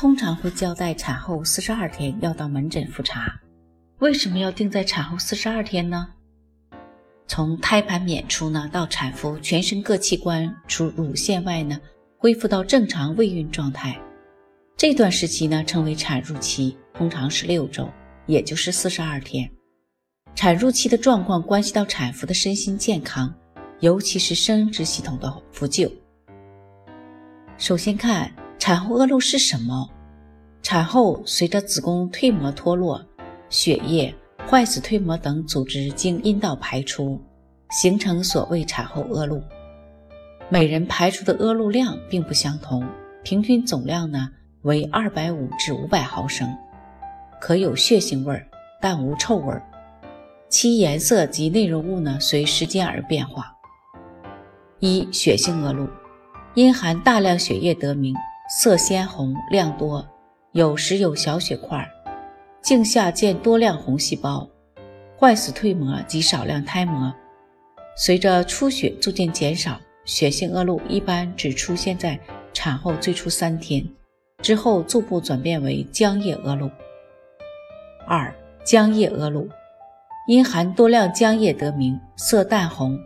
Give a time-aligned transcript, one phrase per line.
[0.00, 3.40] 通常会交代产后四十二天要到门诊复查，
[3.98, 6.06] 为什么要定在产后四十二天呢？
[7.26, 11.80] 从胎盘娩出呢到产妇全身各器官除乳腺外呢
[12.16, 14.00] 恢复到正常未孕状态，
[14.76, 17.90] 这段时期呢称为产褥期，通常是六周，
[18.26, 19.50] 也就是四十二天。
[20.36, 23.34] 产褥期的状况关系到产妇的身心健康，
[23.80, 25.90] 尤其是生殖系统的复旧。
[27.56, 28.32] 首先看。
[28.58, 29.88] 产后恶露是什么？
[30.62, 33.00] 产后随着子宫蜕膜脱落，
[33.48, 34.14] 血液、
[34.46, 37.20] 坏死蜕膜等组织经阴道排出，
[37.70, 39.40] 形成所谓产后恶露。
[40.50, 42.86] 每人排出的恶露量并不相同，
[43.22, 44.28] 平均总量呢
[44.62, 46.54] 为二百五至五百毫升，
[47.40, 48.46] 可有血腥味儿，
[48.82, 49.62] 但无臭味儿。
[50.48, 53.54] 其颜色及内容物呢随时间而变化。
[54.80, 55.88] 一、血性恶露，
[56.54, 58.14] 因含大量血液得名。
[58.48, 60.08] 色鲜红，量多，
[60.52, 61.86] 有时有小血块，
[62.62, 64.48] 颈下见多量红细胞，
[65.20, 67.12] 坏死蜕膜及少量胎膜。
[67.94, 72.18] 随着出血逐渐减少，血性恶露一般只出现在
[72.54, 73.86] 产后最初三天，
[74.40, 76.70] 之后逐步转变为浆液恶露。
[78.06, 79.46] 二、浆液恶露，
[80.26, 82.98] 因含多量浆液得名，色淡红，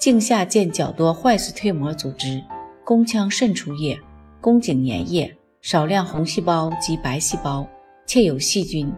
[0.00, 2.40] 颈下见较多坏死蜕膜组织，
[2.84, 3.98] 宫腔渗出液。
[4.46, 7.66] 宫颈粘液，少量红细胞及白细胞，
[8.06, 8.94] 且有细菌。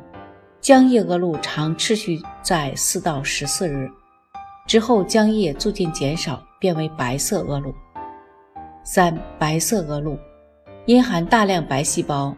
[0.61, 3.89] 浆液恶露常持续在四到十四日
[4.67, 7.73] 之后，浆液逐渐减少，变为白色恶露。
[8.85, 10.19] 三、白色恶露，
[10.85, 12.37] 因含大量白细胞，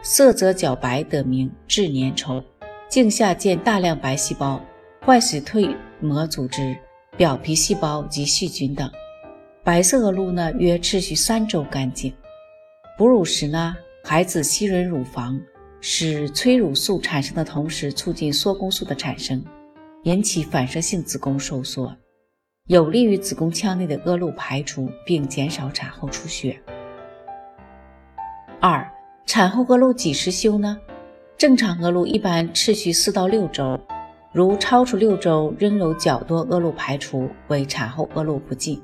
[0.00, 2.42] 色泽较白得名，质粘稠。
[2.88, 4.58] 镜下见大量白细胞、
[5.04, 6.74] 坏死蜕膜组织、
[7.14, 8.90] 表皮细胞及细菌等。
[9.62, 12.10] 白色恶露呢，约持续三周干净。
[13.02, 15.36] 哺乳时呢，孩子吸吮乳房，
[15.80, 19.44] 使催乳素产生的同时，促进缩宫素的产生，
[20.04, 21.92] 引起反射性子宫收缩，
[22.68, 26.56] 有利于子宫腔内的恶露排出，并减少产后出血。
[28.60, 28.88] 二、
[29.26, 30.78] 产后恶露几时休呢？
[31.36, 33.76] 正常恶露一般持续四到六周，
[34.32, 38.80] 如超出六周仍有较多恶露排出，为产后恶露不尽。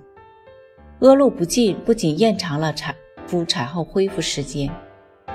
[0.98, 2.92] 恶露不尽不仅延长了产。
[3.28, 4.70] 夫产后恢复时间，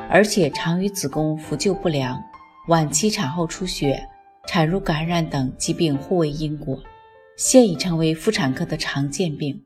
[0.10, 2.20] 而且常与子宫复旧不良、
[2.68, 4.04] 晚期产后出血、
[4.48, 6.82] 产褥感染等疾病互为因果，
[7.38, 9.64] 现已成为妇产科的常见病。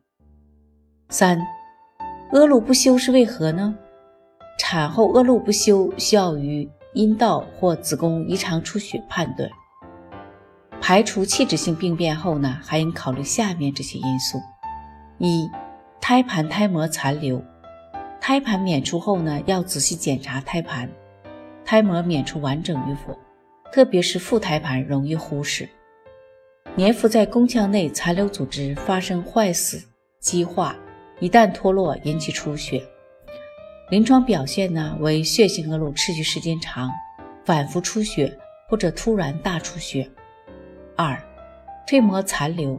[1.08, 1.42] 三、
[2.34, 3.74] 恶露不休是为何呢？
[4.60, 9.50] 产后恶露不休，需要于阴道或子宫异常出血判断。
[10.82, 14.38] 排除器质性病变后呢，还应考虑下面这些因素：
[15.18, 15.50] 一、
[16.02, 17.42] 胎盘胎膜残留。
[18.28, 20.92] 胎盘娩出后呢，要仔细检查胎盘、
[21.64, 23.18] 胎膜娩出完整与否，
[23.72, 25.70] 特别是腹胎盘容易忽视。
[26.76, 29.82] 粘附在宫腔内残留组织发生坏死、
[30.20, 30.76] 激化，
[31.22, 32.84] 一旦脱落引起出血。
[33.90, 36.92] 临床表现呢为血性恶露持续时间长，
[37.46, 40.06] 反复出血或者突然大出血。
[40.98, 41.18] 二、
[41.88, 42.78] 蜕膜残留，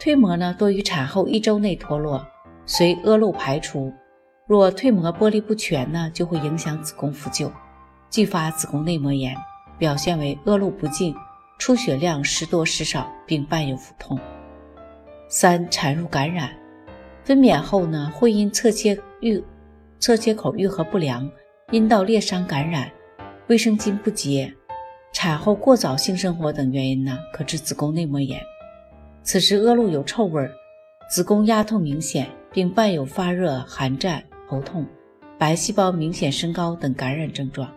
[0.00, 2.26] 蜕膜呢多于产后一周内脱落，
[2.66, 3.92] 随恶露排出。
[4.52, 7.50] 若蜕膜剥离不全呢，就会影响子宫复旧，
[8.10, 9.34] 继发子宫内膜炎，
[9.78, 11.14] 表现为恶露不尽，
[11.56, 14.20] 出血量时多时少，并伴有腹痛。
[15.26, 16.50] 三、产褥感染，
[17.24, 19.42] 分娩后呢，会因侧切愈
[19.98, 21.26] 侧切口愈合不良、
[21.70, 22.92] 阴道裂伤感染、
[23.46, 24.52] 卫生巾不洁、
[25.14, 28.38] 产后过早性生活等原因呢，可致子宫内膜炎。
[29.22, 30.46] 此时恶露有臭味，
[31.10, 34.22] 子宫压痛明显，并伴有发热、寒战。
[34.52, 34.84] 头痛、
[35.38, 37.72] 白细胞明显升高等感染症状。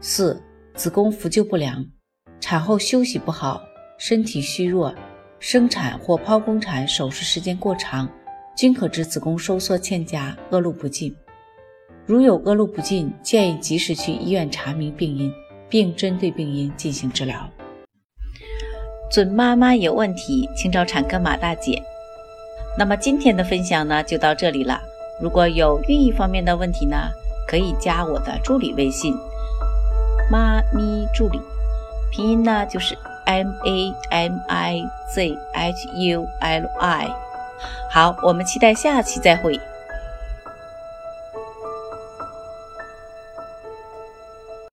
[0.00, 0.42] 四、
[0.74, 1.84] 子宫复旧不良，
[2.40, 3.60] 产后休息不好，
[3.98, 4.94] 身体虚弱，
[5.38, 8.08] 生产或剖宫产手术时间过长，
[8.56, 11.14] 均可致子宫收缩欠佳，恶露不尽。
[12.06, 15.30] 如有恶露不尽，建议及时去医院查明病因，
[15.68, 17.46] 并针对病因进行治疗。
[19.10, 21.82] 准妈妈有问题，请找产科马大姐。
[22.78, 24.80] 那么今天的分享呢，就到这里了。
[25.20, 26.96] 如果有孕育方面的问题呢，
[27.46, 29.14] 可以加我的助理微信
[30.30, 31.40] 妈咪助理，
[32.10, 32.96] 拼音呢就是
[33.26, 34.82] M A M I
[35.14, 37.08] Z H U L I。
[37.90, 39.60] 好，我们期待下期再会。